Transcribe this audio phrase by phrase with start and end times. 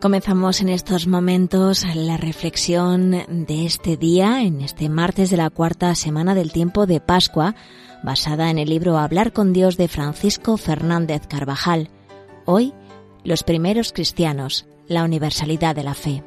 [0.00, 5.92] Comenzamos en estos momentos la reflexión de este día, en este martes de la cuarta
[5.96, 7.56] semana del tiempo de Pascua,
[8.04, 11.90] basada en el libro Hablar con Dios de Francisco Fernández Carvajal.
[12.44, 12.74] Hoy,
[13.24, 16.22] los primeros cristianos, la universalidad de la fe.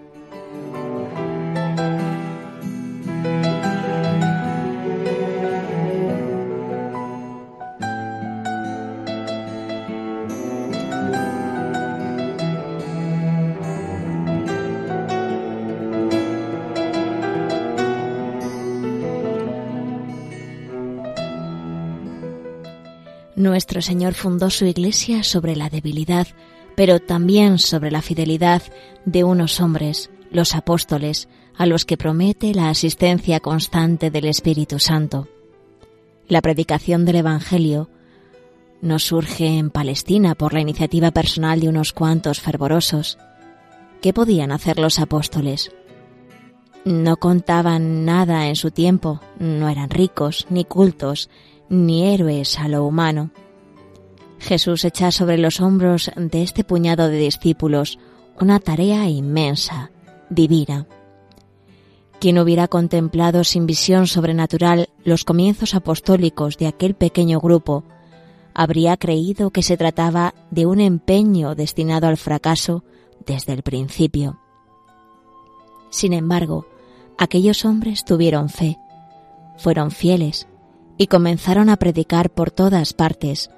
[23.36, 26.28] Nuestro Señor fundó su Iglesia sobre la debilidad,
[26.76, 28.62] pero también sobre la fidelidad
[29.06, 35.28] de unos hombres, los apóstoles, a los que promete la asistencia constante del Espíritu Santo.
[36.28, 37.90] La predicación del Evangelio
[38.82, 43.18] no surge en Palestina por la iniciativa personal de unos cuantos fervorosos.
[44.02, 45.72] ¿Qué podían hacer los apóstoles?
[46.84, 51.30] No contaban nada en su tiempo, no eran ricos ni cultos,
[51.72, 53.31] ni héroes a lo humano.
[54.39, 57.97] Jesús echa sobre los hombros de este puñado de discípulos
[58.39, 59.89] una tarea inmensa,
[60.30, 60.86] divina.
[62.19, 67.85] Quien hubiera contemplado sin visión sobrenatural los comienzos apostólicos de aquel pequeño grupo,
[68.53, 72.83] habría creído que se trataba de un empeño destinado al fracaso
[73.25, 74.40] desde el principio.
[75.90, 76.67] Sin embargo,
[77.17, 78.78] aquellos hombres tuvieron fe,
[79.57, 80.47] fueron fieles,
[81.01, 83.50] y comenzaron a predicar por todas partes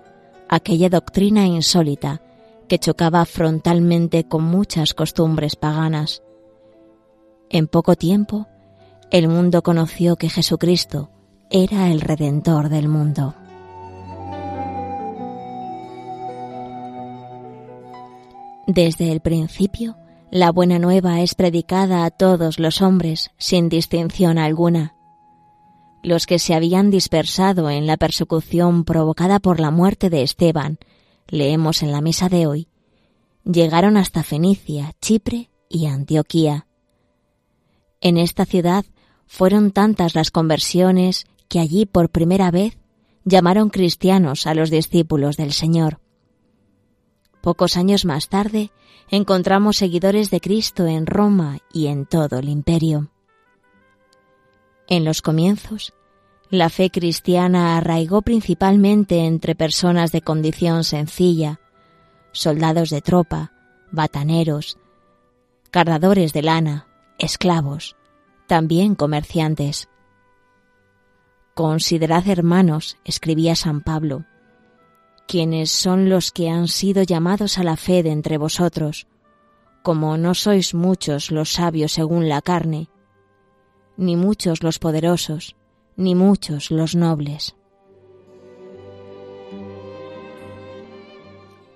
[0.47, 2.21] aquella doctrina insólita
[2.69, 6.23] que chocaba frontalmente con muchas costumbres paganas.
[7.49, 8.47] En poco tiempo,
[9.11, 11.09] el mundo conoció que Jesucristo
[11.49, 13.35] era el Redentor del mundo.
[18.67, 19.97] Desde el principio,
[20.31, 24.95] la buena nueva es predicada a todos los hombres sin distinción alguna
[26.03, 30.77] los que se habían dispersado en la persecución provocada por la muerte de Esteban,
[31.27, 32.67] leemos en la misa de hoy,
[33.45, 36.67] llegaron hasta Fenicia, Chipre y Antioquía.
[38.01, 38.85] En esta ciudad
[39.25, 42.77] fueron tantas las conversiones que allí por primera vez
[43.23, 45.99] llamaron cristianos a los discípulos del Señor.
[47.41, 48.71] Pocos años más tarde
[49.09, 53.12] encontramos seguidores de Cristo en Roma y en todo el imperio.
[54.88, 55.94] En los comienzos,
[56.49, 61.59] la fe cristiana arraigó principalmente entre personas de condición sencilla,
[62.31, 63.53] soldados de tropa,
[63.91, 64.77] bataneros,
[65.71, 67.95] cardadores de lana, esclavos,
[68.47, 69.88] también comerciantes.
[71.55, 74.25] Considerad hermanos, escribía San Pablo,
[75.27, 79.07] quienes son los que han sido llamados a la fe de entre vosotros,
[79.81, 82.89] como no sois muchos los sabios según la carne,
[83.97, 85.55] ni muchos los poderosos,
[85.95, 87.55] ni muchos los nobles.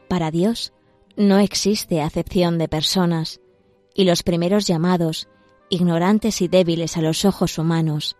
[0.08, 0.74] Para Dios
[1.16, 3.42] no existe acepción de personas,
[3.94, 5.28] y los primeros llamados,
[5.70, 8.16] ignorantes y débiles a los ojos humanos,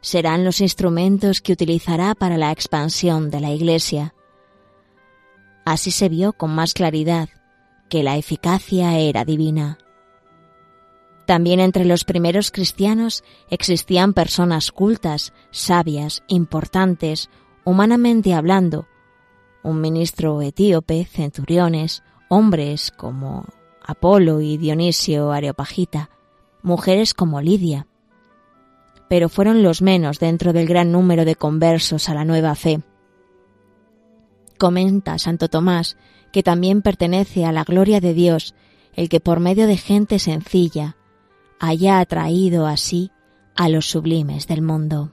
[0.00, 4.14] serán los instrumentos que utilizará para la expansión de la Iglesia.
[5.64, 7.28] Así se vio con más claridad
[7.88, 9.78] que la eficacia era divina.
[11.28, 17.28] También entre los primeros cristianos existían personas cultas, sabias, importantes,
[17.64, 18.86] humanamente hablando,
[19.62, 23.44] un ministro etíope, centuriones, hombres como
[23.84, 26.08] Apolo y Dionisio Areopagita,
[26.62, 27.86] mujeres como Lidia.
[29.10, 32.80] Pero fueron los menos dentro del gran número de conversos a la nueva fe.
[34.56, 35.98] Comenta Santo Tomás
[36.32, 38.54] que también pertenece a la gloria de Dios
[38.94, 40.96] el que por medio de gente sencilla,
[41.60, 43.10] haya atraído así
[43.54, 45.12] a los sublimes del mundo.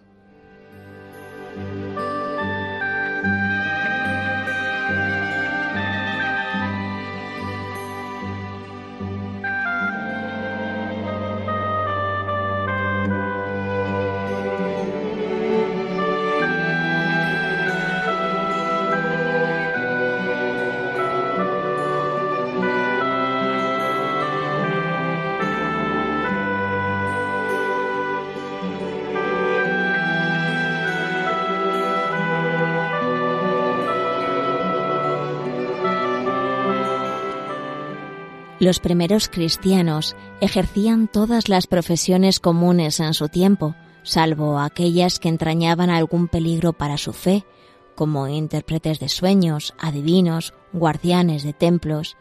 [38.66, 45.92] Los primeros cristianos ejercían todas las profesiones comunes en su tiempo, salvo aquellas que entrañaban
[45.92, 47.46] algún peligro para su fe,
[47.94, 52.18] como intérpretes de sueños, adivinos, guardianes de templos,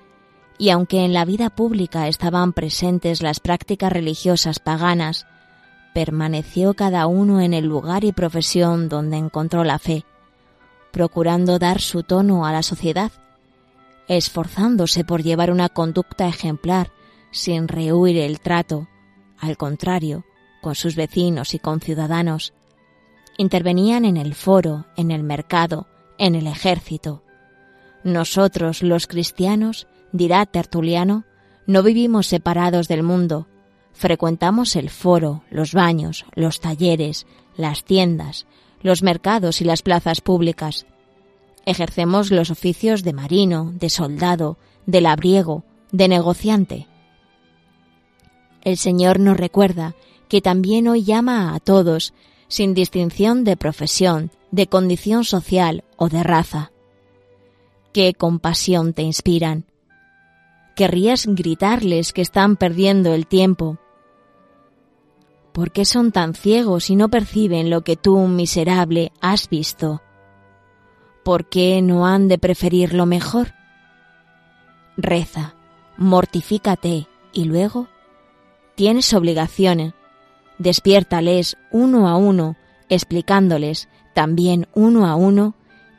[0.59, 5.27] y aunque en la vida pública estaban presentes las prácticas religiosas paganas,
[5.95, 10.05] permaneció cada uno en el lugar y profesión donde encontró la fe,
[10.93, 13.13] procurando dar su tono a la sociedad,
[14.09, 16.91] esforzándose por llevar una conducta ejemplar
[17.31, 18.89] sin rehuir el trato,
[19.39, 20.25] al contrario,
[20.63, 22.55] con sus vecinos y conciudadanos.
[23.37, 27.23] Intervenían en el foro, en el mercado, en el ejército.
[28.05, 31.25] Nosotros, los cristianos, dirá Tertuliano,
[31.67, 33.49] no vivimos separados del mundo,
[33.93, 38.47] frecuentamos el foro, los baños, los talleres, las tiendas,
[38.83, 40.87] los mercados y las plazas públicas.
[41.67, 46.87] Ejercemos los oficios de marino, de soldado, de labriego, de negociante.
[48.63, 49.95] El Señor nos recuerda
[50.29, 52.13] que también hoy llama a todos,
[52.49, 56.73] sin distinción de profesión, de condición social o de raza.
[57.93, 59.65] Qué compasión te inspiran.
[60.77, 63.79] Querrías gritarles que están perdiendo el tiempo.
[65.53, 70.03] ¿Por qué son tan ciegos y no perciben lo que tú, miserable, has visto?
[71.25, 73.55] ¿Por qué no han de preferir lo mejor?
[74.97, 75.55] Reza,
[75.97, 77.89] mortifícate y luego
[78.75, 79.95] tienes obligaciones.
[80.59, 82.57] Despiértales uno a uno,
[82.91, 85.55] explicándoles también uno a uno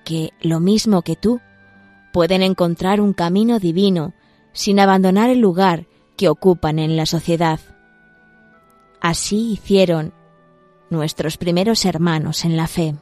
[0.06, 1.42] que, lo mismo que tú,
[2.14, 4.14] pueden encontrar un camino divino
[4.54, 7.60] sin abandonar el lugar que ocupan en la sociedad.
[9.02, 10.14] Así hicieron
[10.90, 12.96] nuestros primeros hermanos en la fe.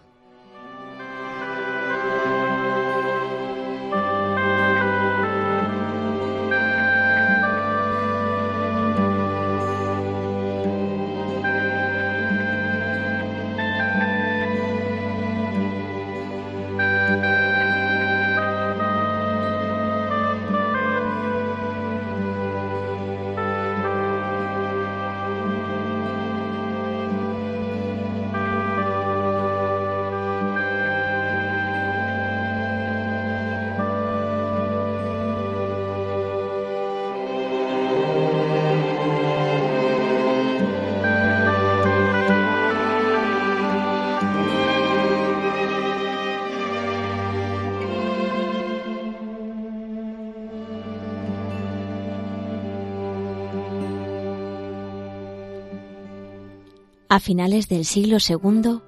[57.13, 58.79] A finales del siglo II,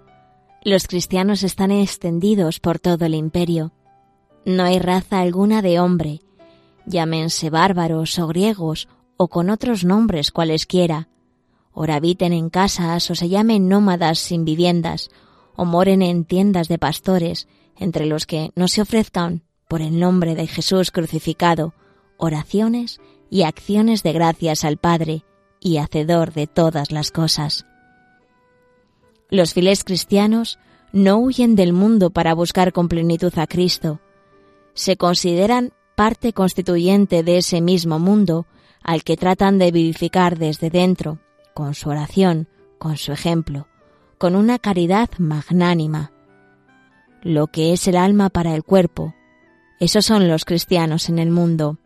[0.63, 3.71] los cristianos están extendidos por todo el imperio.
[4.45, 6.21] No hay raza alguna de hombre,
[6.87, 11.07] llámense bárbaros o griegos o con otros nombres cualesquiera,
[11.71, 15.11] ora habiten en casas o se llamen nómadas sin viviendas,
[15.55, 20.33] o moren en tiendas de pastores, entre los que no se ofrezcan, por el nombre
[20.33, 21.75] de Jesús crucificado,
[22.17, 25.23] oraciones y acciones de gracias al Padre
[25.59, 27.67] y Hacedor de todas las cosas.
[29.29, 30.59] Los fieles cristianos
[30.91, 33.99] no huyen del mundo para buscar con plenitud a Cristo.
[34.73, 38.45] Se consideran parte constituyente de ese mismo mundo
[38.83, 41.19] al que tratan de vivificar desde dentro,
[41.53, 43.67] con su oración, con su ejemplo,
[44.17, 46.11] con una caridad magnánima.
[47.23, 49.15] Lo que es el alma para el cuerpo,
[49.79, 51.79] esos son los cristianos en el mundo.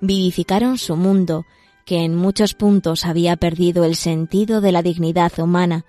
[0.00, 1.44] Vivificaron su mundo,
[1.84, 5.84] que en muchos puntos había perdido el sentido de la dignidad humana,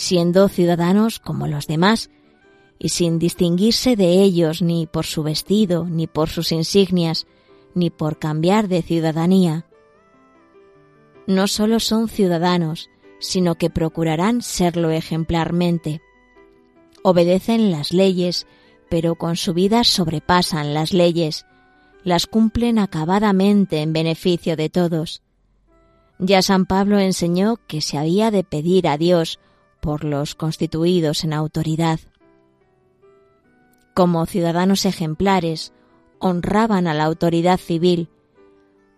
[0.00, 2.08] siendo ciudadanos como los demás,
[2.78, 7.26] y sin distinguirse de ellos ni por su vestido, ni por sus insignias,
[7.74, 9.66] ni por cambiar de ciudadanía.
[11.26, 12.88] No solo son ciudadanos,
[13.18, 16.00] sino que procurarán serlo ejemplarmente.
[17.02, 18.46] Obedecen las leyes,
[18.88, 21.44] pero con su vida sobrepasan las leyes,
[22.04, 25.20] las cumplen acabadamente en beneficio de todos.
[26.18, 29.38] Ya San Pablo enseñó que se había de pedir a Dios
[29.80, 32.00] por los constituidos en autoridad.
[33.94, 35.72] Como ciudadanos ejemplares,
[36.18, 38.08] honraban a la autoridad civil,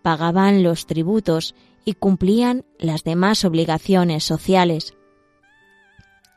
[0.02, 4.94] pagaban los tributos y cumplían las demás obligaciones sociales.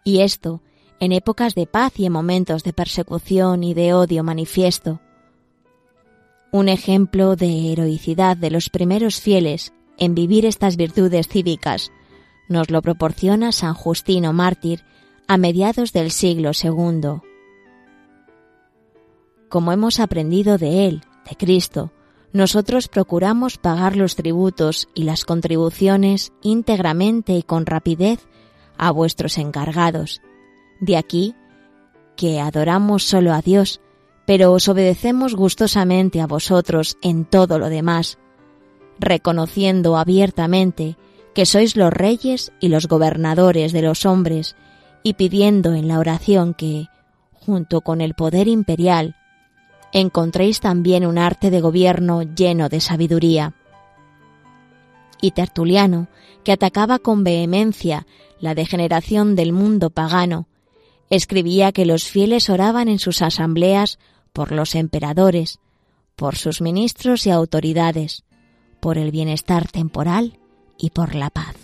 [0.04, 0.62] Y esto
[1.00, 5.02] en épocas de paz y en momentos de persecución y de odio manifiesto.
[6.52, 11.92] Un ejemplo de heroicidad de los primeros fieles en vivir estas virtudes cívicas
[12.48, 14.84] nos lo proporciona San Justino mártir
[15.28, 17.22] a mediados del siglo II.
[19.50, 21.92] Como hemos aprendido de él, de Cristo,
[22.34, 28.28] nosotros procuramos pagar los tributos y las contribuciones íntegramente y con rapidez
[28.78, 30.22] a vuestros encargados.
[30.82, 31.36] De aquí
[32.16, 33.82] que adoramos solo a Dios,
[34.26, 38.18] pero os obedecemos gustosamente a vosotros en todo lo demás,
[39.00, 40.98] reconociendo abiertamente
[41.36, 44.56] que sois los reyes y los gobernadores de los hombres,
[45.04, 46.88] y pidiendo en la oración que,
[47.34, 49.18] junto con el poder imperial,
[49.92, 53.54] encontréis también un arte de gobierno lleno de sabiduría.
[55.22, 56.08] Y Tertuliano,
[56.46, 58.08] que atacaba con vehemencia
[58.40, 60.48] la degeneración del mundo pagano,
[61.10, 64.00] escribía que los fieles oraban en sus asambleas
[64.32, 65.60] por los emperadores,
[66.16, 68.24] por sus ministros y autoridades,
[68.80, 70.40] por el bienestar temporal
[70.78, 71.56] y por la paz.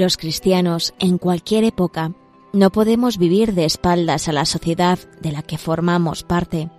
[0.00, 2.12] Los cristianos, en cualquier época,
[2.54, 6.70] no podemos vivir de espaldas a la sociedad de la que formamos parte.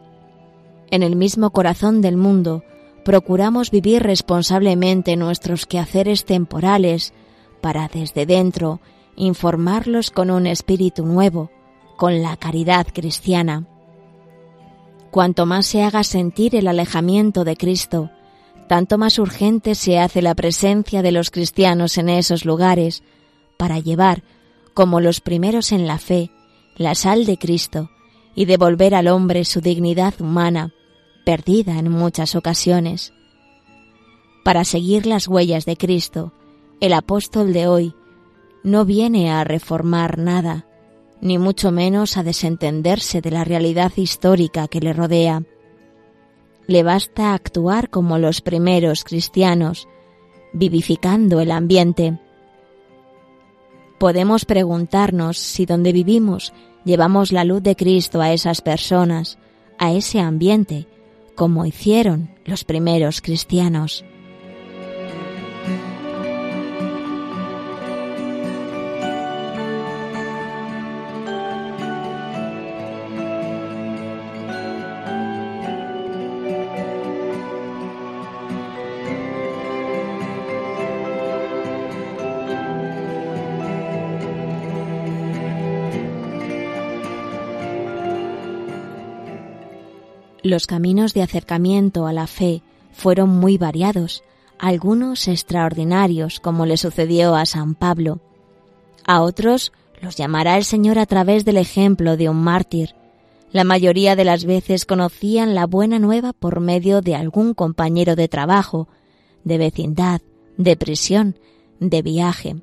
[0.90, 2.64] En el mismo corazón del mundo,
[3.06, 7.14] procuramos vivir responsablemente nuestros quehaceres temporales
[7.62, 8.80] para desde dentro
[9.16, 11.52] informarlos con un espíritu nuevo,
[11.98, 13.68] con la caridad cristiana.
[15.12, 18.10] Cuanto más se haga sentir el alejamiento de Cristo,
[18.72, 23.04] tanto más urgente se hace la presencia de los cristianos en esos lugares
[23.58, 24.24] para llevar,
[24.74, 26.32] como los primeros en la fe,
[26.78, 27.90] la sal de Cristo
[28.34, 30.74] y devolver al hombre su dignidad humana,
[31.26, 33.12] perdida en muchas ocasiones.
[34.46, 36.32] Para seguir las huellas de Cristo,
[36.80, 37.94] el apóstol de hoy
[38.64, 40.66] no viene a reformar nada,
[41.20, 45.44] ni mucho menos a desentenderse de la realidad histórica que le rodea
[46.72, 49.88] le basta actuar como los primeros cristianos,
[50.54, 52.20] vivificando el ambiente.
[54.00, 59.38] Podemos preguntarnos si donde vivimos llevamos la luz de Cristo a esas personas,
[59.78, 60.88] a ese ambiente,
[61.36, 64.04] como hicieron los primeros cristianos.
[90.44, 94.24] Los caminos de acercamiento a la fe fueron muy variados,
[94.58, 98.20] algunos extraordinarios, como le sucedió a San Pablo.
[99.06, 99.72] A otros
[100.02, 102.96] los llamará el Señor a través del ejemplo de un mártir.
[103.52, 108.28] La mayoría de las veces conocían la buena nueva por medio de algún compañero de
[108.28, 108.88] trabajo,
[109.44, 110.22] de vecindad,
[110.58, 111.38] de prisión,
[111.80, 112.56] de viaje.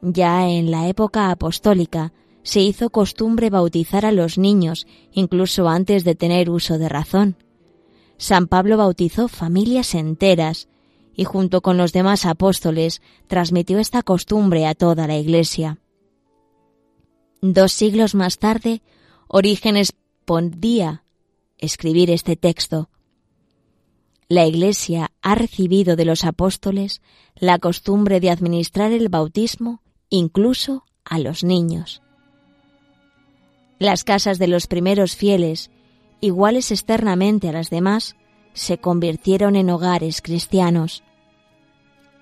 [0.00, 6.14] Ya en la época apostólica se hizo costumbre bautizar a los niños incluso antes de
[6.14, 7.36] tener uso de razón.
[8.16, 10.68] San Pablo bautizó familias enteras
[11.14, 15.78] y junto con los demás apóstoles transmitió esta costumbre a toda la Iglesia.
[17.42, 18.82] Dos siglos más tarde,
[19.26, 19.92] Orígenes
[20.24, 21.04] podía
[21.58, 22.90] escribir este texto.
[24.28, 27.00] La Iglesia ha recibido de los apóstoles
[27.34, 32.02] la costumbre de administrar el bautismo incluso a los niños.
[33.80, 35.70] Las casas de los primeros fieles,
[36.20, 38.14] iguales externamente a las demás,
[38.52, 41.02] se convirtieron en hogares cristianos.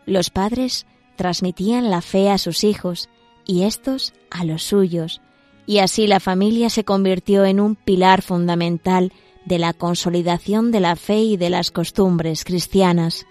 [0.07, 0.87] Los padres
[1.17, 3.09] transmitían la fe a sus hijos
[3.45, 5.21] y éstos a los suyos,
[5.67, 9.13] y así la familia se convirtió en un pilar fundamental
[9.45, 13.27] de la consolidación de la fe y de las costumbres cristianas.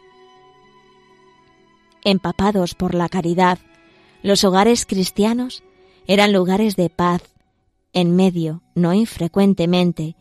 [2.03, 3.57] Empapados por la caridad,
[4.21, 5.63] los hogares cristianos
[6.07, 7.21] eran lugares de paz,
[7.93, 10.15] en medio, no infrecuentemente,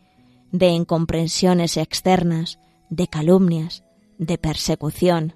[0.51, 2.59] de incomprensiones externas,
[2.89, 3.83] de calumnias,
[4.17, 5.35] de persecución.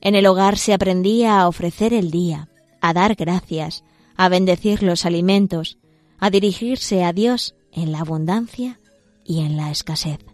[0.00, 2.48] En el hogar se aprendía a ofrecer el día,
[2.80, 3.84] a dar gracias,
[4.16, 5.78] a bendecir los alimentos,
[6.18, 8.80] a dirigirse a Dios en la abundancia
[9.24, 10.27] y en la escasez.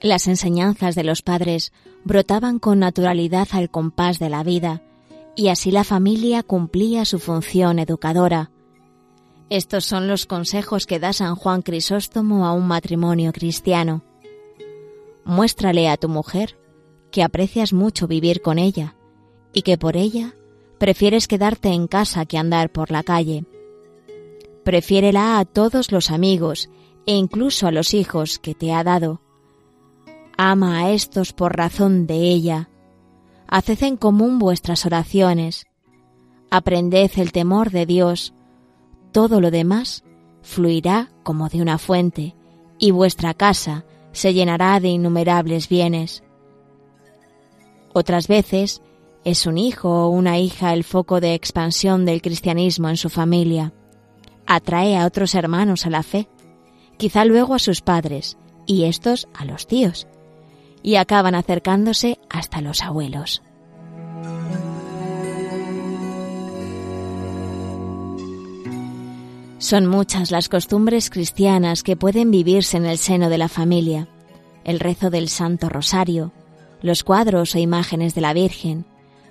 [0.00, 1.72] Las enseñanzas de los padres
[2.04, 4.82] brotaban con naturalidad al compás de la vida,
[5.34, 8.50] y así la familia cumplía su función educadora.
[9.50, 14.02] Estos son los consejos que da San Juan Crisóstomo a un matrimonio cristiano.
[15.24, 16.58] Muéstrale a tu mujer
[17.10, 18.94] que aprecias mucho vivir con ella
[19.52, 20.34] y que por ella
[20.78, 23.46] prefieres quedarte en casa que andar por la calle.
[24.64, 26.68] Prefiérela a todos los amigos
[27.06, 29.22] e incluso a los hijos que te ha dado
[30.40, 32.70] Ama a estos por razón de ella.
[33.48, 35.66] Haced en común vuestras oraciones.
[36.48, 38.34] Aprended el temor de Dios.
[39.10, 40.04] Todo lo demás
[40.42, 42.36] fluirá como de una fuente,
[42.78, 46.22] y vuestra casa se llenará de innumerables bienes.
[47.92, 48.80] Otras veces
[49.24, 53.72] es un hijo o una hija el foco de expansión del cristianismo en su familia.
[54.46, 56.28] Atrae a otros hermanos a la fe,
[56.96, 60.06] quizá luego a sus padres, y estos a los tíos,
[60.82, 63.42] y acaban acercándose hasta los abuelos.
[69.58, 74.08] Son muchas las costumbres cristianas que pueden vivirse en el seno de la familia.
[74.62, 76.32] El rezo del Santo Rosario,
[76.80, 78.84] los cuadros o imágenes de la Virgen,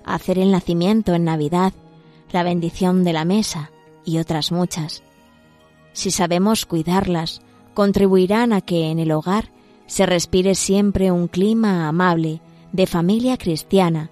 [0.04, 1.72] hacer el nacimiento en Navidad,
[2.30, 3.70] la bendición de la mesa
[4.04, 5.02] y otras muchas.
[5.92, 7.40] Si sabemos cuidarlas,
[7.72, 9.50] contribuirán a que en el hogar
[9.88, 12.40] se respire siempre un clima amable
[12.72, 14.10] de familia cristiana,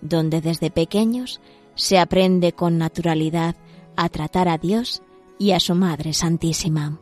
[0.00, 1.40] donde desde pequeños
[1.76, 3.54] se aprende con naturalidad
[3.96, 5.02] a tratar a Dios
[5.38, 6.98] y a su Madre Santísima.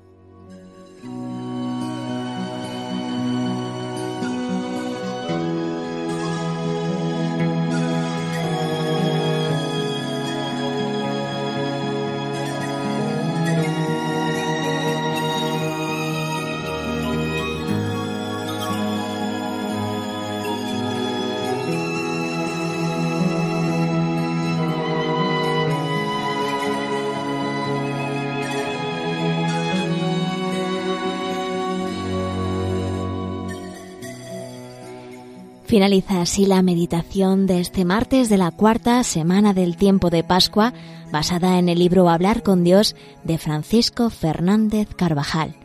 [35.68, 40.72] Finaliza así la meditación de este martes de la cuarta semana del tiempo de Pascua,
[41.12, 45.56] basada en el libro Hablar con Dios de Francisco Fernández Carvajal.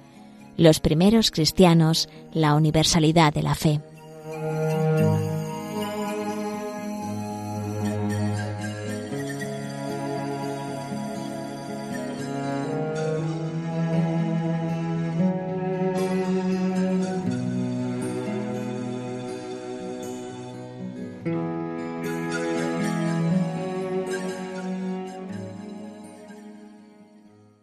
[0.58, 3.80] Los primeros cristianos, la universalidad de la fe.